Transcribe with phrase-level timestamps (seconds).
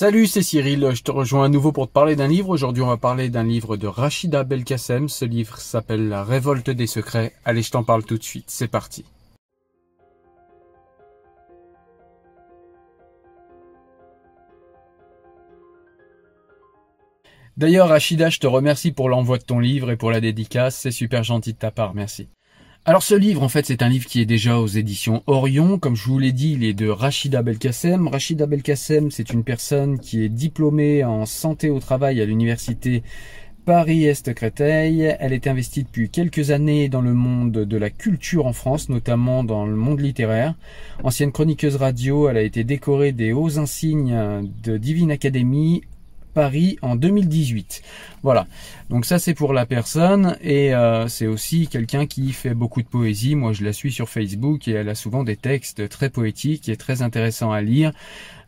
[0.00, 2.48] Salut, c'est Cyril, je te rejoins à nouveau pour te parler d'un livre.
[2.48, 5.10] Aujourd'hui, on va parler d'un livre de Rachida Belkacem.
[5.10, 7.34] Ce livre s'appelle La révolte des secrets.
[7.44, 8.46] Allez, je t'en parle tout de suite.
[8.48, 9.04] C'est parti.
[17.58, 20.78] D'ailleurs, Rachida, je te remercie pour l'envoi de ton livre et pour la dédicace.
[20.78, 21.92] C'est super gentil de ta part.
[21.92, 22.30] Merci.
[22.86, 25.78] Alors ce livre, en fait, c'est un livre qui est déjà aux éditions Orion.
[25.78, 28.08] Comme je vous l'ai dit, il est de Rachida Belkacem.
[28.08, 33.02] Rachida Belkacem, c'est une personne qui est diplômée en santé au travail à l'université
[33.66, 35.14] Paris-Est-Créteil.
[35.20, 39.44] Elle est investie depuis quelques années dans le monde de la culture en France, notamment
[39.44, 40.54] dans le monde littéraire.
[41.04, 45.82] Ancienne chroniqueuse radio, elle a été décorée des hauts insignes de Divine Academy
[46.32, 47.82] Paris en 2018.
[48.22, 48.46] Voilà.
[48.88, 52.88] Donc ça c'est pour la personne et euh, c'est aussi quelqu'un qui fait beaucoup de
[52.88, 53.34] poésie.
[53.34, 56.76] Moi je la suis sur Facebook et elle a souvent des textes très poétiques et
[56.76, 57.92] très intéressants à lire,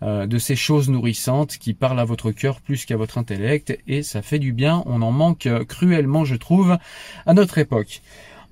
[0.03, 4.03] euh, de ces choses nourrissantes qui parlent à votre cœur plus qu'à votre intellect et
[4.03, 4.83] ça fait du bien.
[4.87, 6.79] On en manque cruellement je trouve
[7.27, 8.03] à notre époque.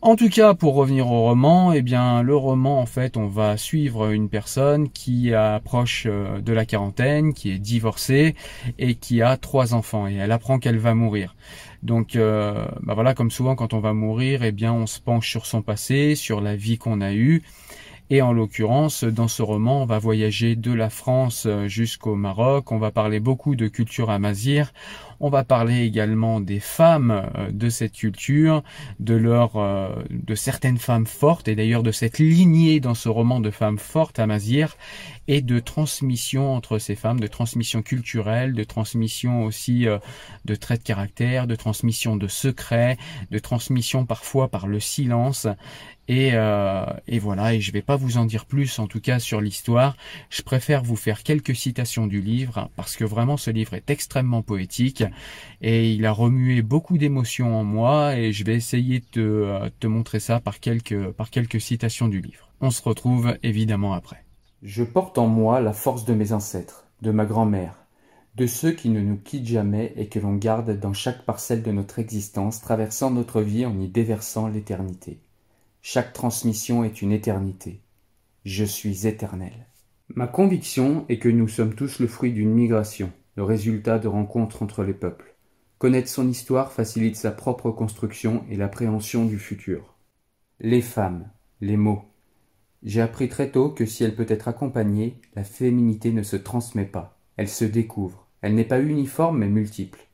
[0.03, 3.59] En tout cas, pour revenir au roman, eh bien, le roman, en fait, on va
[3.59, 8.35] suivre une personne qui approche euh, de la quarantaine, qui est divorcée
[8.79, 11.35] et qui a trois enfants et elle apprend qu'elle va mourir.
[11.83, 15.29] Donc, euh, bah voilà, comme souvent quand on va mourir, eh bien, on se penche
[15.29, 17.43] sur son passé, sur la vie qu'on a eue.
[18.13, 22.73] Et en l'occurrence, dans ce roman, on va voyager de la France euh, jusqu'au Maroc.
[22.73, 24.73] On va parler beaucoup de culture amazir.
[25.21, 28.63] On va parler également des femmes euh, de cette culture,
[29.01, 33.41] de leur, euh, de certaines femmes fortes et d'ailleurs de cette lignée dans ce roman
[33.41, 34.77] de femmes fortes amazir
[35.29, 39.87] et de transmission entre ces femmes, de transmission culturelle, de transmission aussi
[40.45, 42.97] de traits de caractère, de transmission de secrets,
[43.31, 45.47] de transmission parfois par le silence.
[46.11, 49.21] Et, euh, et, voilà, et je vais pas vous en dire plus en tout cas
[49.21, 49.97] sur l'histoire.
[50.29, 54.43] Je préfère vous faire quelques citations du livre parce que vraiment ce livre est extrêmement
[54.43, 55.05] poétique
[55.61, 59.87] et il a remué beaucoup d'émotions en moi et je vais essayer de euh, te
[59.87, 60.57] montrer ça par
[61.17, 62.51] par quelques citations du livre.
[62.61, 64.25] On se retrouve évidemment après.
[64.63, 67.87] Je porte en moi la force de mes ancêtres, de ma grand-mère,
[68.37, 71.73] de ceux qui ne nous quittent jamais et que l'on garde dans chaque parcelle de
[71.73, 75.19] notre existence, traversant notre vie en y déversant l'éternité.
[75.83, 77.81] Chaque transmission est une éternité.
[78.45, 79.67] Je suis éternel.
[80.15, 84.63] Ma conviction est que nous sommes tous le fruit d'une migration, le résultat de rencontres
[84.63, 85.35] entre les peuples.
[85.79, 89.95] Connaître son histoire facilite sa propre construction et l'appréhension du futur.
[90.61, 91.27] Les femmes,
[91.63, 92.05] les mots.
[92.83, 96.85] J'ai appris très tôt que si elle peut être accompagnée, la féminité ne se transmet
[96.85, 100.07] pas, elle se découvre, elle n'est pas uniforme mais multiple.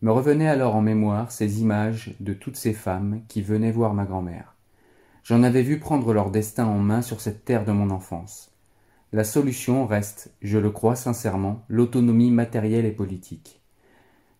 [0.00, 4.04] Me revenaient alors en mémoire ces images de toutes ces femmes qui venaient voir ma
[4.04, 4.54] grand-mère.
[5.24, 8.53] J'en avais vu prendre leur destin en main sur cette terre de mon enfance.
[9.14, 13.62] La solution reste, je le crois sincèrement, l'autonomie matérielle et politique.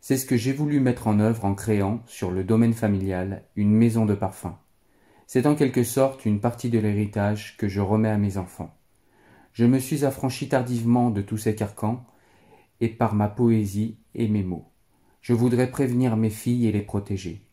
[0.01, 3.71] C'est ce que j'ai voulu mettre en œuvre en créant, sur le domaine familial, une
[3.71, 4.59] maison de parfum.
[5.29, 8.77] C'est en quelque sorte une partie de l'héritage que je remets à mes enfants.
[9.53, 12.05] Je me suis affranchi tardivement de tous ces carcans,
[12.81, 14.73] et par ma poésie et mes mots.
[15.21, 17.47] Je voudrais prévenir mes filles et les protéger.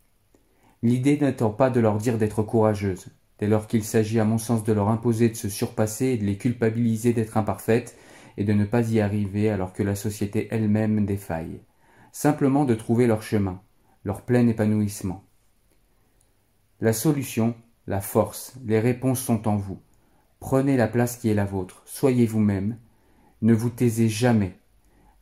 [0.81, 3.09] L'idée n'étant pas de leur dire d'être courageuses,
[3.41, 6.25] dès lors qu'il s'agit à mon sens de leur imposer de se surpasser et de
[6.25, 7.97] les culpabiliser d'être imparfaites
[8.37, 11.59] et de ne pas y arriver alors que la société elle-même défaille,
[12.11, 13.59] simplement de trouver leur chemin,
[14.05, 15.23] leur plein épanouissement.
[16.81, 17.55] La solution,
[17.87, 19.79] la force, les réponses sont en vous.
[20.39, 22.77] Prenez la place qui est la vôtre, soyez vous-même,
[23.41, 24.55] ne vous taisez jamais.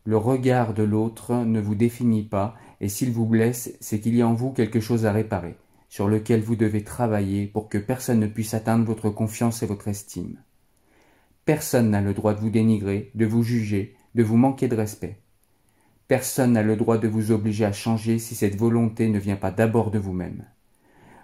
[0.03, 4.21] Le regard de l'autre ne vous définit pas, et s'il vous blesse, c'est qu'il y
[4.21, 5.55] a en vous quelque chose à réparer
[5.89, 9.87] sur lequel vous devez travailler pour que personne ne puisse atteindre votre confiance et votre
[9.87, 10.37] estime.
[11.45, 15.19] Personne n'a le droit de vous dénigrer, de vous juger, de vous manquer de respect.
[16.07, 19.51] Personne n'a le droit de vous obliger à changer si cette volonté ne vient pas
[19.51, 20.45] d'abord de vous-même.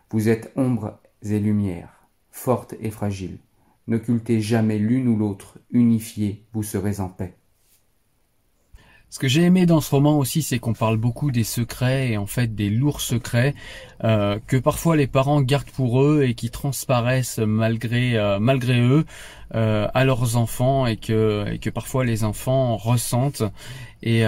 [0.10, 3.40] Vous êtes ombres et lumières, fortes et fragiles.
[3.88, 7.36] N'occultez jamais l'une ou l'autre, unifiez, vous serez en paix.
[9.16, 12.18] Ce que j'ai aimé dans ce roman aussi, c'est qu'on parle beaucoup des secrets et
[12.18, 13.56] en fait des lourds secrets
[14.04, 19.06] euh, que parfois les parents gardent pour eux et qui transparaissent malgré euh, malgré eux
[19.56, 23.44] euh, à leurs enfants et que et que parfois les enfants ressentent
[24.04, 24.24] et,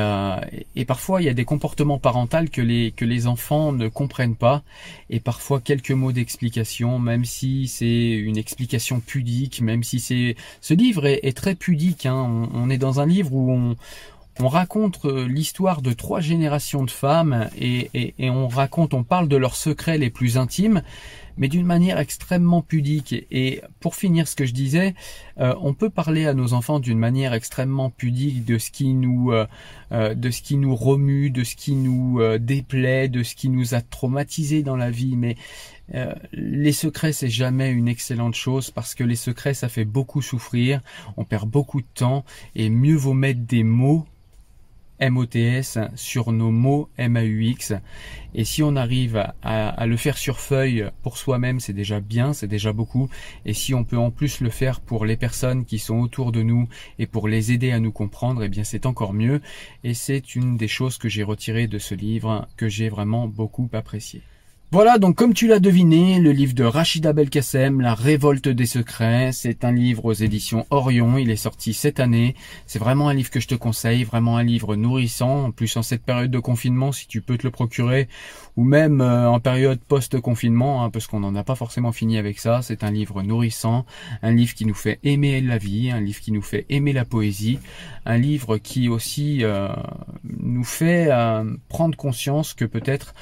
[0.75, 4.37] et parfois il y a des comportements parentaux que les que les enfants ne comprennent
[4.37, 4.63] pas
[5.09, 10.73] et parfois quelques mots d'explication même si c'est une explication pudique même si c'est ce
[10.73, 12.15] livre est, très pudique hein.
[12.15, 13.75] on, on est dans un livre où on
[14.39, 19.27] on raconte euh, l'histoire de trois générations de femmes et, et, on raconte, on parle
[19.27, 20.83] de leurs secrets les plus intimes,
[21.37, 23.15] mais d'une manière extrêmement pudique.
[23.31, 24.93] Et pour finir ce que je disais,
[25.39, 29.31] euh, on peut parler à nos enfants d'une manière extrêmement pudique de ce qui nous,
[29.31, 33.73] euh, de ce qui nous remue, de ce qui nous déplaît, de ce qui nous
[33.73, 35.15] a traumatisés dans la vie.
[35.15, 35.35] Mais
[36.33, 40.81] les secrets, c'est jamais une excellente chose parce que les secrets, ça fait beaucoup souffrir,
[41.15, 42.25] on perd beaucoup de temps
[42.55, 44.05] et mieux vaut mettre des mots
[45.01, 47.73] MOTS sur nos mots MAUX.
[48.33, 52.47] Et si on arrive à, le faire sur feuille pour soi-même, c'est déjà bien, c'est
[52.47, 53.09] déjà beaucoup.
[53.45, 56.41] Et si on peut en plus le faire pour les personnes qui sont autour de
[56.41, 56.67] nous
[56.99, 59.41] et pour les aider à nous comprendre, eh bien c'est encore mieux.
[59.83, 63.69] Et c'est une des choses que j'ai retirées de ce livre que j'ai vraiment beaucoup
[63.73, 64.21] apprécié.
[64.69, 69.31] Voilà, donc comme tu l'as deviné, le livre de Rachida Belkacem, La révolte des secrets,
[69.31, 72.35] c'est un livre aux éditions Orion, il est sorti cette année.
[72.65, 75.83] C'est vraiment un livre que je te conseille, vraiment un livre nourrissant, en plus en
[75.83, 78.09] cette période de confinement, si tu peux te le procurer,
[78.57, 82.37] ou même euh, en période post-confinement, hein, parce qu'on n'en a pas forcément fini avec
[82.37, 83.85] ça, c'est un livre nourrissant,
[84.21, 87.05] un livre qui nous fait aimer la vie, un livre qui nous fait aimer la
[87.05, 87.59] poésie,
[88.05, 89.69] un livre qui aussi euh,
[90.25, 93.13] nous fait euh, prendre conscience que peut-être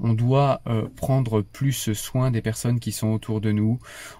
[0.00, 3.78] on doit euh, prendre plus soin des personnes qui sont autour de nous,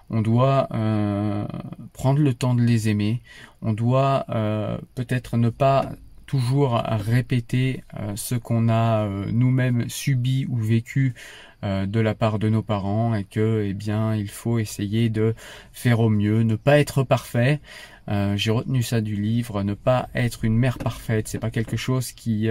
[0.09, 1.45] on doit euh,
[1.93, 3.21] prendre le temps de les aimer,
[3.61, 5.91] on doit euh, peut-être ne pas
[6.25, 7.83] toujours répéter
[8.15, 11.13] ce qu'on a nous-mêmes subi ou vécu
[11.61, 15.35] de la part de nos parents et que eh bien il faut essayer de
[15.71, 17.59] faire au mieux, ne pas être parfait.
[18.07, 22.11] J'ai retenu ça du livre, ne pas être une mère parfaite, c'est pas quelque chose
[22.11, 22.49] qui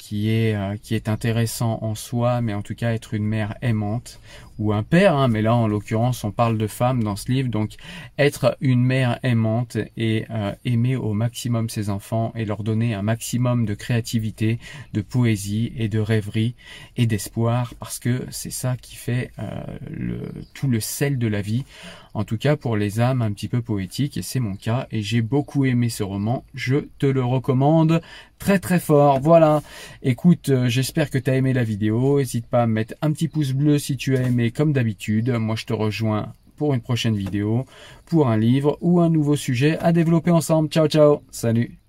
[0.00, 3.54] qui est euh, qui est intéressant en soi, mais en tout cas être une mère
[3.60, 4.18] aimante
[4.60, 7.48] ou un père, hein, mais là en l'occurrence on parle de femme dans ce livre,
[7.48, 7.72] donc
[8.18, 13.02] être une mère aimante et euh, aimer au maximum ses enfants et leur donner un
[13.02, 14.58] maximum de créativité,
[14.92, 16.54] de poésie et de rêverie
[16.96, 20.20] et d'espoir, parce que c'est ça qui fait euh, le,
[20.52, 21.64] tout le sel de la vie,
[22.12, 25.00] en tout cas pour les âmes un petit peu poétiques, et c'est mon cas, et
[25.00, 28.02] j'ai beaucoup aimé ce roman, je te le recommande
[28.38, 29.20] très très fort.
[29.20, 29.62] Voilà,
[30.02, 33.28] écoute, euh, j'espère que tu as aimé la vidéo, n'hésite pas à mettre un petit
[33.28, 37.16] pouce bleu si tu as aimé comme d'habitude, moi je te rejoins pour une prochaine
[37.16, 37.64] vidéo,
[38.06, 40.68] pour un livre ou un nouveau sujet à développer ensemble.
[40.68, 41.80] Ciao ciao, salut